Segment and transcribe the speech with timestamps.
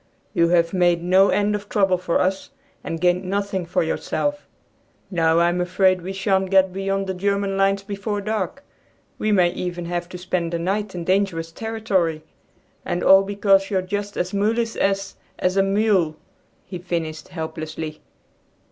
[0.33, 2.49] "You have made no end of trouble for us,
[2.83, 4.47] and gained nothing for yourself!
[5.11, 8.63] Now I am afraid we shan't get beyond the German lines before dark.
[9.19, 12.23] We may even have to spend the night in dangerous territory,
[12.83, 16.15] and all because you're just as mulish as, as a mule,"
[16.65, 18.01] he finished helplessly.